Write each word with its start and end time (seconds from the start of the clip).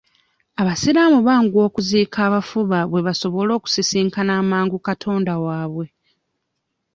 Abasiraamu 0.61 1.17
banguwa 1.27 1.63
okuziika 1.69 2.17
abafu 2.27 2.57
baabwe 2.71 2.99
basobole 3.07 3.51
okusisinkana 3.59 4.31
amangu 4.41 4.77
katonda 4.87 5.33
waabwe. 5.43 5.85